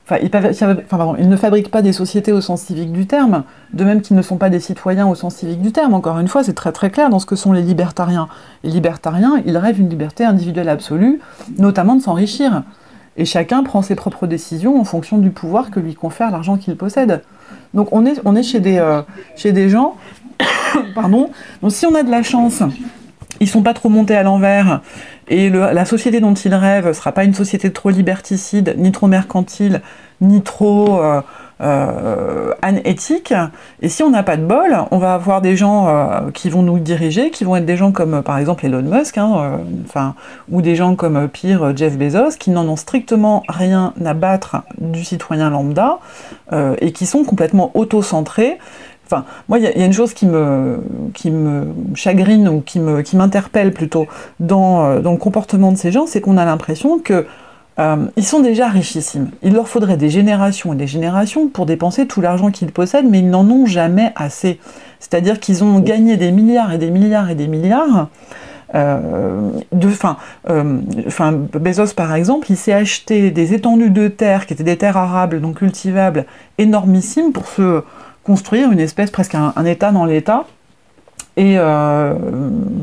[0.04, 0.30] Enfin, ils,
[0.90, 4.16] enfin, ils ne fabriquent pas des sociétés au sens civique du terme, de même qu'ils
[4.16, 5.94] ne sont pas des citoyens au sens civique du terme.
[5.94, 8.28] Encore une fois, c'est très très clair dans ce que sont les libertariens.
[8.64, 11.20] Les libertariens, ils rêvent une liberté individuelle absolue,
[11.56, 12.64] notamment de s'enrichir.
[13.16, 16.76] Et chacun prend ses propres décisions en fonction du pouvoir que lui confère l'argent qu'il
[16.76, 17.22] possède.
[17.74, 19.02] Donc on est, on est chez, des, euh,
[19.36, 19.96] chez des gens
[20.94, 21.30] Pardon.
[21.62, 22.62] Donc si on a de la chance,
[23.40, 24.80] ils sont pas trop montés à l'envers
[25.28, 29.80] et la société dont ils rêvent sera pas une société trop liberticide, ni trop mercantile,
[30.20, 31.22] ni trop euh,
[31.60, 33.32] euh, anéthique.
[33.80, 36.62] Et si on n'a pas de bol, on va avoir des gens euh, qui vont
[36.62, 40.14] nous diriger, qui vont être des gens comme par exemple Elon Musk, hein, enfin,
[40.50, 45.04] ou des gens comme pire Jeff Bezos, qui n'en ont strictement rien à battre du
[45.04, 45.98] citoyen lambda
[46.80, 48.58] et qui sont complètement auto-centrés
[49.12, 53.72] Enfin, moi, il y, a une chose qui me, qui me chagrine ou qui m'interpelle
[53.72, 54.06] plutôt
[54.40, 57.26] dans, euh, dans, le comportement de ces gens, c'est qu'on a l'impression que
[57.78, 59.30] euh, ils sont déjà richissimes.
[59.42, 63.18] Il leur faudrait des générations et des générations pour dépenser tout l'argent qu'ils possèdent, mais
[63.18, 64.58] ils n'en ont jamais assez.
[64.98, 68.08] C'est-à-dire qu'ils ont gagné des milliards et des milliards et des milliards.
[68.74, 70.16] Euh, de, fin,
[70.48, 70.80] euh,
[71.54, 75.42] Bezos par exemple, il s'est acheté des étendues de terre qui étaient des terres arables,
[75.42, 76.24] donc cultivables,
[76.56, 77.82] énormissimes pour se
[78.24, 80.44] construire une espèce, presque un, État dans l'État.
[81.36, 82.14] Et euh,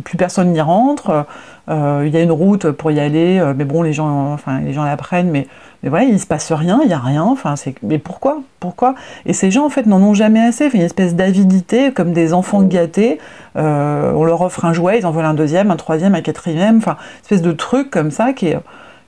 [0.03, 1.25] plus personne n'y rentre.
[1.69, 4.59] Euh, il y a une route pour y aller, euh, mais bon, les gens, enfin,
[4.61, 5.45] les gens la prennent, mais,
[5.83, 7.23] mais voilà, il se passe rien, il n'y a rien.
[7.23, 8.41] Enfin, c'est, mais pourquoi?
[8.59, 8.95] Pourquoi?
[9.27, 10.65] Et ces gens, en fait, n'en ont jamais assez.
[10.65, 13.19] Il y a une espèce d'avidité, comme des enfants gâtés.
[13.55, 16.77] on leur offre un jouet, ils en veulent un deuxième, un troisième, un quatrième.
[16.77, 18.57] Enfin, une espèce de truc comme ça qui est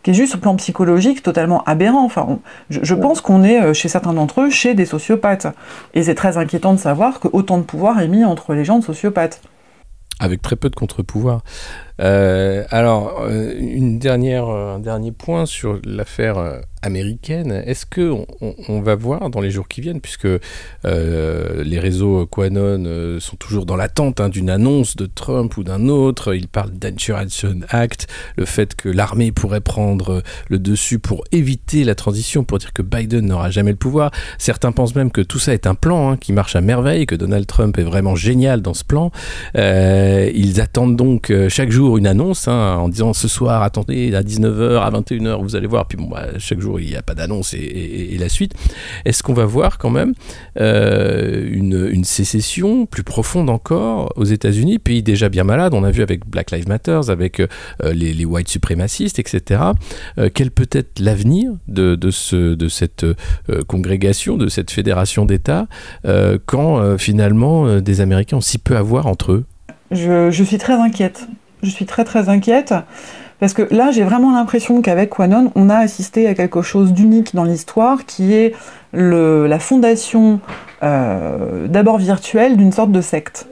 [0.03, 2.03] qui est juste au plan psychologique totalement aberrant.
[2.05, 5.47] Enfin, je, je pense qu'on est euh, chez certains d'entre eux chez des sociopathes.
[5.93, 8.79] Et c'est très inquiétant de savoir que autant de pouvoir est mis entre les gens
[8.79, 9.41] de sociopathes.
[10.19, 11.41] Avec très peu de contre-pouvoir.
[12.01, 17.63] Euh, alors, euh, une dernière, un dernier point sur l'affaire euh, américaine.
[17.65, 18.11] Est-ce que
[18.41, 20.27] on, va voir dans les jours qui viennent, puisque
[20.85, 25.63] euh, les réseaux Quanon euh, sont toujours dans l'attente hein, d'une annonce de Trump ou
[25.63, 31.23] d'un autre, ils parlent d'Insurrection Act, le fait que l'armée pourrait prendre le dessus pour
[31.31, 34.11] éviter la transition, pour dire que Biden n'aura jamais le pouvoir.
[34.39, 37.15] Certains pensent même que tout ça est un plan hein, qui marche à merveille, que
[37.15, 39.11] Donald Trump est vraiment génial dans ce plan.
[39.55, 44.21] Euh, ils attendent donc chaque jour une annonce hein, en disant ce soir, attendez, à
[44.21, 45.87] 19h, à 21h, vous allez voir.
[45.87, 48.53] Puis bon, bah, chaque jour, il n'y a pas d'annonce et, la suite.
[49.05, 50.13] Est-ce qu'on va voir quand même
[50.59, 56.01] euh, une, sécession plus profonde encore aux États-Unis, pays déjà bien malade On a vu
[56.01, 57.47] avec Black Lives Matter, avec euh,
[57.93, 59.61] les, les, white suprémacistes, etc.
[60.17, 63.05] Euh, quel peut être l'avenir de, de, ce, de cette
[63.67, 65.67] congrégation, de cette fédération d'États,
[66.45, 69.45] quand finalement des Américains ont si peu à voir entre eux?
[69.91, 71.27] Je, je suis très inquiète.
[71.63, 72.73] Je suis très très inquiète.
[73.39, 77.33] Parce que là, j'ai vraiment l'impression qu'avec Quanon, on a assisté à quelque chose d'unique
[77.33, 78.53] dans l'histoire, qui est
[78.93, 80.39] la fondation
[80.83, 83.47] euh, d'abord virtuelle d'une sorte de secte.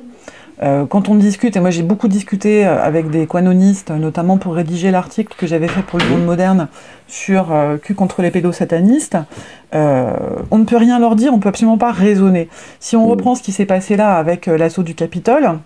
[0.61, 4.91] Euh, quand on discute, et moi j'ai beaucoup discuté avec des quanonistes, notamment pour rédiger
[4.91, 6.67] l'article que j'avais fait pour le monde moderne
[7.07, 9.17] sur euh, Q contre les pédosatanistes,
[9.73, 10.11] euh,
[10.51, 12.49] on ne peut rien leur dire, on peut absolument pas raisonner.
[12.79, 15.59] Si on reprend ce qui s'est passé là avec l'assaut du Capitole,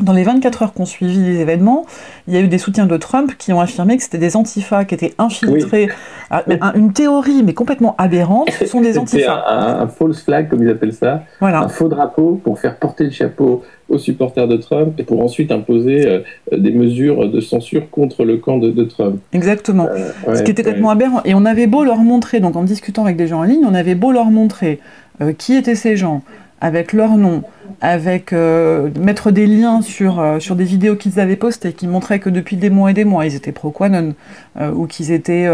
[0.00, 1.84] dans les 24 heures qu'on suivi les événements,
[2.26, 4.84] il y a eu des soutiens de Trump qui ont affirmé que c'était des antifas
[4.84, 5.88] qui étaient infiltrés.
[6.30, 6.56] Oui.
[6.74, 9.44] Une théorie, mais complètement aberrante, ce sont des antifas.
[9.48, 11.24] Un, un, false flag, comme ils appellent ça.
[11.40, 11.60] Voilà.
[11.60, 15.52] Un faux drapeau pour faire porter le chapeau aux supporters de Trump et pour ensuite
[15.52, 16.20] imposer euh,
[16.56, 19.20] des mesures de censure contre le camp de, de Trump.
[19.32, 19.88] Exactement.
[19.90, 20.94] Euh, ouais, ce qui était complètement ouais.
[20.94, 21.20] aberrant.
[21.24, 23.74] Et on avait beau leur montrer, donc en discutant avec des gens en ligne, on
[23.74, 24.80] avait beau leur montrer
[25.20, 26.22] euh, qui étaient ces gens,
[26.62, 27.42] avec leur nom,
[27.80, 32.20] avec euh, mettre des liens sur, euh, sur des vidéos qu'ils avaient postées qui montraient
[32.20, 34.14] que depuis des mois et des mois ils étaient pro-Quanon
[34.60, 35.48] euh, ou qu'ils étaient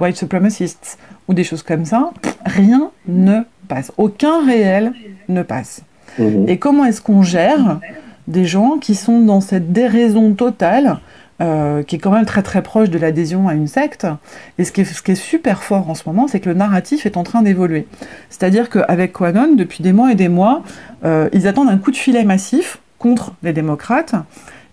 [0.00, 2.10] white supremacists ou des choses comme ça,
[2.44, 3.92] rien ne passe.
[3.96, 4.92] Aucun réel
[5.28, 5.82] ne passe.
[6.18, 6.48] Mmh.
[6.48, 7.78] Et comment est-ce qu'on gère
[8.26, 10.98] des gens qui sont dans cette déraison totale
[11.40, 14.06] euh, qui est quand même très très proche de l'adhésion à une secte.
[14.58, 17.22] Et ce qui, est, super fort en ce moment, c'est que le narratif est en
[17.22, 17.86] train d'évoluer.
[18.28, 20.62] C'est-à-dire qu'avec Quanon, depuis des mois et des mois,
[21.04, 24.14] euh, ils attendent un coup de filet massif contre les démocrates.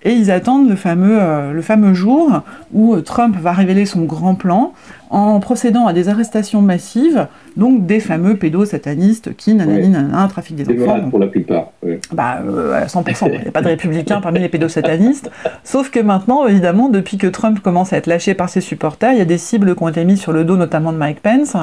[0.04, 2.42] Et ils attendent le fameux, euh, le fameux jour
[2.74, 4.74] où Trump va révéler son grand plan
[5.10, 10.64] en procédant à des arrestations massives, donc des fameux pédosatanistes qui, nanani, nanana, trafiquent des,
[10.64, 11.10] des enfants.
[11.10, 11.72] pour la plupart.
[12.12, 13.28] Bah, euh, à 100%.
[13.28, 15.32] Il n'y a pas de républicains parmi les pédosatanistes.
[15.64, 19.20] Sauf que maintenant, évidemment, depuis que Trump commence à être lâché par ses supporters, il
[19.20, 21.56] y a des cibles qui ont été mises sur le dos, notamment de Mike Pence.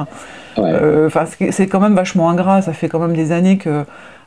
[0.57, 0.63] Ouais.
[0.65, 1.09] Euh,
[1.51, 2.61] c'est quand même vachement ingrat.
[2.61, 3.83] Ça fait quand même des années que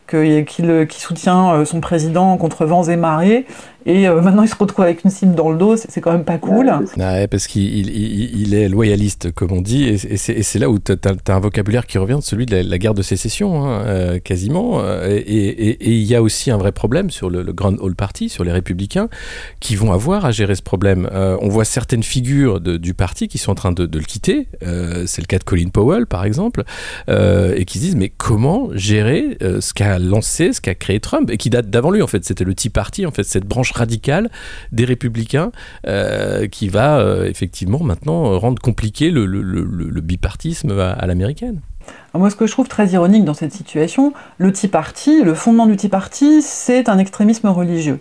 [0.08, 3.44] qu'il qu qu soutient son président contre vents et marées,
[3.88, 6.24] et euh, maintenant il se retrouve avec une cible dans le dos, c'est quand même
[6.24, 6.70] pas cool.
[6.98, 10.78] Ouais, parce qu'il il, il est loyaliste, comme on dit, et, et c'est là où
[10.78, 10.96] tu as,
[11.26, 14.18] as, un vocabulaire qui revient de celui de la, la guerre de sécession, hein, euh,
[14.18, 14.82] quasiment.
[15.08, 18.44] Et il y a aussi un vrai problème sur le, le, Grand Hall Party, sur
[18.44, 19.08] les républicains,
[19.58, 21.08] qui vont avoir à gérer ce problème.
[21.12, 24.04] Euh, on voit certaines figures de, du parti qui sont en train de, de le
[24.04, 26.64] quitter, euh, c'est le cas de Colin Powell, par exemple,
[27.08, 31.38] et qui se disent, mais comment gérer ce qu'a lancé, ce qu'a créé Trump, et
[31.38, 34.30] qui date d'avant lui, en fait, c'était le Tea Party, en fait, cette branche radicale
[34.72, 35.50] des républicains
[35.86, 41.60] euh, qui va euh, effectivement maintenant rendre compliqué le, bipartisme à, à l'américaine.
[42.14, 45.66] Moi, ce que je trouve très ironique dans cette situation, le Tea Party, le fondement
[45.66, 48.00] du Tea Party, c'est un extrémisme religieux.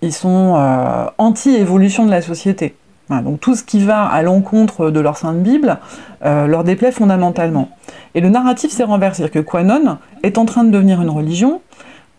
[0.00, 2.74] Ils sont euh, anti-évolution de la société.
[3.10, 5.78] Donc tout ce qui va à l'encontre de leur sainte Bible
[6.24, 7.70] euh, leur déplaît fondamentalement.
[8.14, 11.62] Et le narratif s'est renversé, c'est-à-dire que Quanon est en train de devenir une religion,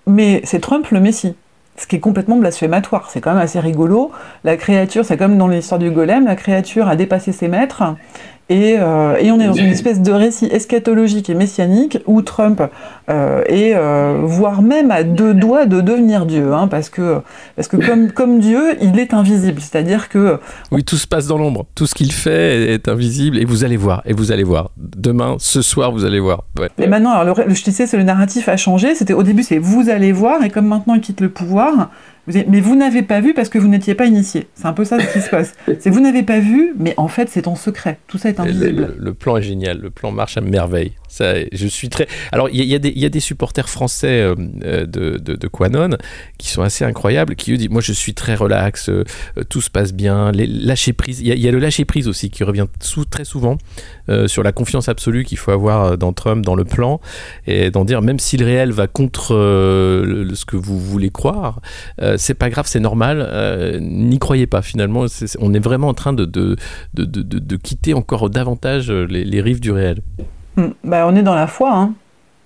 [0.08, 1.36] mais c'est Trump le Messie
[1.80, 3.10] ce qui est complètement blasphématoire.
[3.10, 4.12] C'est quand même assez rigolo.
[4.44, 7.84] La créature, c'est comme dans l'histoire du golem, la créature a dépassé ses maîtres.
[8.50, 12.64] Et, euh, et, on est dans une espèce de récit eschatologique et messianique où Trump
[13.08, 17.22] euh, est, euh, voire même à deux doigts de devenir Dieu, hein, parce que,
[17.56, 19.62] parce que comme, comme Dieu, il est invisible.
[19.62, 20.40] C'est-à-dire que...
[20.72, 21.68] Oui, tout se passe dans l'ombre.
[21.76, 23.38] Tout ce qu'il fait est invisible.
[23.38, 24.72] Et vous allez voir, et vous allez voir.
[24.78, 26.46] Demain, ce soir, vous allez voir.
[26.60, 26.70] Ouais.
[26.80, 28.96] Et maintenant, alors, le, je disais, le narratif a changé.
[28.96, 31.92] C'était Au début, c'est vous allez voir, et comme maintenant, il quitte le pouvoir,
[32.48, 34.48] mais vous n'avez pas vu parce que vous n'étiez pas initié.
[34.54, 35.56] C'est un peu ça ce qui se passe.
[35.80, 38.00] C'est vous n'avez pas vu, mais en fait c'est en secret.
[38.08, 38.82] Tout ça est invisible.
[38.82, 39.80] Le, le, le, plan est génial.
[39.80, 40.94] Le plan marche à merveille.
[41.18, 42.08] Je suis très.
[42.32, 45.98] Alors, il y, a des- supporters français euh, euh, de, Quanon
[46.38, 49.04] qui sont assez incroyables, qui eux disent Moi, je suis très relax, euh,
[49.50, 51.20] tout se passe bien, les lâcher prise.
[51.20, 52.68] Il y, a- le lâcher prise aussi qui revient
[53.10, 53.58] très souvent
[54.28, 57.00] sur la confiance absolue qu'il faut avoir dans Trump, dans le plan,
[57.46, 61.62] et d'en dire Même si le réel va contre ce que vous voulez croire,
[62.18, 65.06] c'est pas grave, c'est normal, n'y croyez pas finalement.
[65.40, 66.56] on est vraiment en train de,
[67.64, 70.02] quitter encore davantage les rives du réel.
[70.60, 70.74] Hmm.
[70.84, 71.94] Bah, on est dans la foi, hein.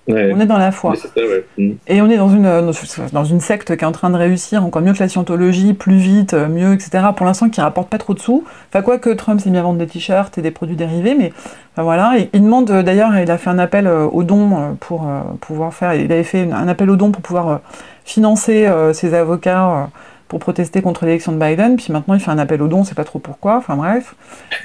[0.08, 0.32] Ouais.
[0.36, 0.96] On est dans la foi.
[0.96, 1.46] Ça, ouais.
[1.58, 1.72] Mm.
[1.88, 2.72] Et on est dans une, euh,
[3.14, 5.96] dans une secte qui est en train de réussir encore mieux que la scientologie, plus
[5.96, 7.06] vite, euh, mieux, etc.
[7.16, 8.44] Pour l'instant, qui rapporte pas trop de sous.
[8.70, 11.32] Enfin, quoi que Trump s'est mis à vendre des t-shirts et des produits dérivés, mais
[11.74, 12.20] enfin, voilà.
[12.20, 15.08] Et il demande, euh, d'ailleurs, il a fait un appel aux dons pour
[15.40, 17.62] pouvoir faire, il avait fait un appel aux dons pour pouvoir
[18.04, 19.90] financer ses avocats
[20.34, 21.76] pour protester contre l'élection de Biden.
[21.76, 23.58] Puis maintenant, il fait un appel aux dons, on sait pas trop pourquoi.
[23.58, 24.16] Enfin bref.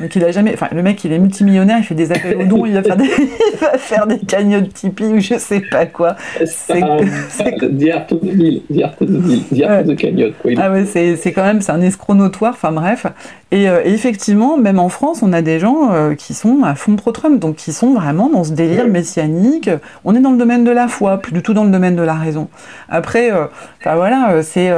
[0.01, 2.45] Donc il a jamais, enfin le mec, il est multimillionnaire, il fait des appels aux
[2.45, 3.05] dons, il va faire des,
[3.53, 6.17] il va faire des cagnottes Tipeee ou je sais pas quoi.
[6.39, 6.81] C'est-
[7.29, 9.97] c'est- The Art of the Deal, The Art of the Deal, The Art of the
[9.97, 10.35] Cagnotte.
[10.41, 10.53] Quoi.
[10.53, 13.07] Il- Ah ouais, c'est c'est quand même c'est un escroc notoire, enfin bref.
[13.51, 16.75] Et, euh, et effectivement, même en France, on a des gens euh, qui sont à
[16.75, 19.71] fond pro-Trump, donc qui sont vraiment dans ce délire messianique.
[20.05, 22.03] On est dans le domaine de la foi, plus du tout dans le domaine de
[22.03, 22.49] la raison.
[22.89, 23.47] Après, euh,
[23.81, 24.71] enfin voilà, c'est...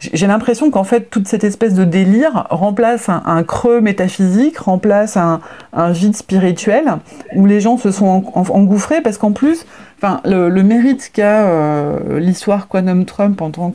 [0.00, 5.40] j'ai l'impression qu'en fait, toute cette espèce de délire remplace un, creux métaphysique, remplace un,
[5.74, 6.84] un vide spirituel,
[7.36, 9.66] où les gens se sont en- en- engouffrés, parce qu'en plus,
[9.98, 13.70] enfin, le, mérite qu'a euh, l'histoire Quantum Trump en tant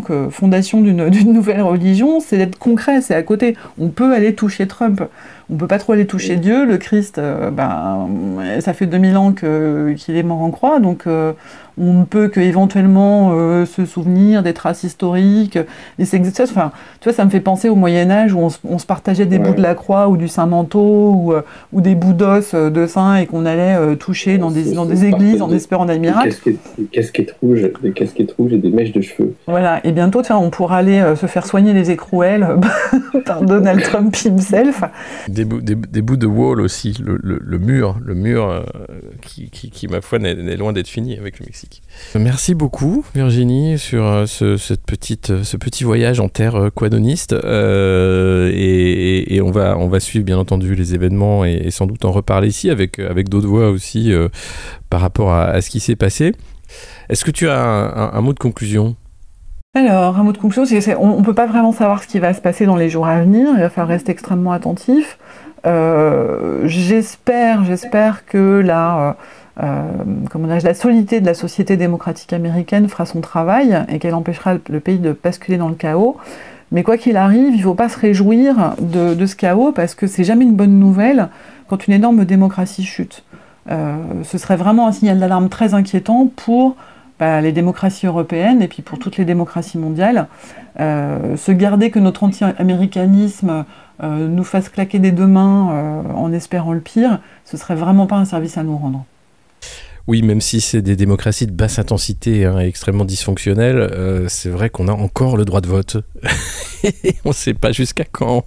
[0.00, 3.56] que, fondation d'une nouvelle religion, c'est d'être concret, c'est à côté.
[3.78, 5.02] On peut aller toucher Trump.
[5.50, 6.64] On peut pas trop aller toucher Dieu.
[6.64, 8.08] Le Christ, euh, ben,
[8.60, 11.32] ça fait 2000 ans qu'il est mort en croix, donc euh,
[11.78, 15.58] on ne peut que éventuellement euh, se souvenir des traces historiques,
[15.98, 18.58] des sexes- Enfin, tu vois, ça me fait penser au Moyen Âge où on, se-
[18.68, 19.42] on se partageait des Ouais.
[19.44, 22.70] bouts de la croix ou du saint manteau ou, euh, ou des bouts d'os euh,
[22.70, 25.94] de saints et qu'on allait euh, toucher dans des, dans des églises en espérant des
[25.94, 26.28] Des miracles.
[26.30, 29.34] casquettes, des casquettes rouges, des casquettes rouges et des mèches de cheveux.
[29.46, 32.46] Voilà, et bientôt, tiens, on pourra aller euh, se faire soigner les écrouelles
[33.26, 34.82] par Donald Trump himself.
[35.28, 38.60] Des, bouts- des, des bouts de wall aussi, le, le- le mur, le mur euh,
[39.22, 41.63] qui, qui, qui, ma foi, n'est n'est loin d'être fini avec le Mexique.
[42.14, 46.70] Merci beaucoup, Virginie, sur euh, ce, cette petite, euh, ce petit voyage en terre euh,
[46.70, 47.32] quadoniste.
[47.32, 52.04] Euh, et et- on, va, on va suivre, bien entendu, les événements et, sans doute
[52.04, 54.28] en reparler ici avec, avec d'autres voix aussi euh,
[54.90, 56.32] par rapport à, ce qui s'est passé.
[57.08, 58.96] Est-ce que tu as un, mot de conclusion?
[59.74, 62.32] Alors, un mot de conclusion, c'est on ne peut pas vraiment savoir ce qui va
[62.32, 63.48] se passer dans les jours à venir.
[63.54, 65.18] Il va falloir rester extrêmement attentif.
[65.66, 69.14] Euh, j'espère, j'espère que la, euh, euh,
[69.56, 74.54] comment dirais-je, la solidité de la société démocratique américaine fera son travail et qu'elle empêchera
[74.68, 76.16] le pays de basculer dans le chaos.
[76.72, 79.94] Mais quoi qu'il arrive, il ne faut pas se réjouir de, de ce chaos parce
[79.94, 81.28] que c'est jamais une bonne nouvelle
[81.68, 83.22] quand une énorme démocratie chute.
[83.70, 86.76] Euh, ce serait vraiment un signal d'alarme très inquiétant pour
[87.18, 90.26] bah, les démocraties européennes et puis pour toutes les démocraties mondiales.
[90.80, 93.64] Euh, se garder que notre anti-américanisme
[94.02, 98.06] euh, nous fasse claquer des deux mains euh, en espérant le pire, ce serait vraiment
[98.06, 99.04] pas un service à nous rendre.
[100.06, 104.50] Oui, même si c'est des démocraties de basse intensité hein, et extrêmement dysfonctionnelles, euh, c'est
[104.50, 105.96] vrai qu'on a encore le droit de vote.
[107.24, 108.44] On ne sait pas jusqu'à quand.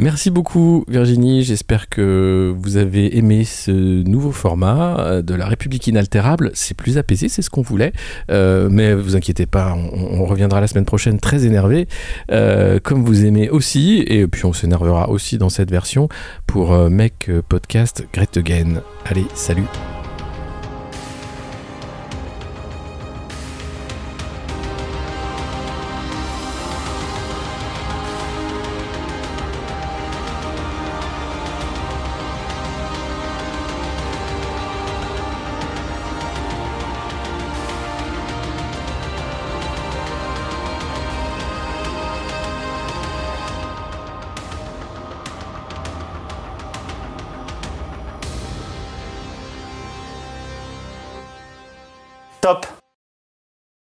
[0.00, 5.86] Merci beaucoup Virginie, j'espère que vous avez aimé ce nouveau format euh, de la République
[5.88, 6.52] inaltérable.
[6.54, 7.92] C'est plus apaisé, c'est ce qu'on voulait,
[8.30, 11.86] Euh, mais vous inquiétez pas, on, reviendra la semaine prochaine très énervé,
[12.32, 16.08] euh, comme vous aimez aussi, et puis on s'énervera aussi dans cette version
[16.46, 18.38] pour euh, Mec euh, Podcast Great.
[19.04, 19.66] Allez, salut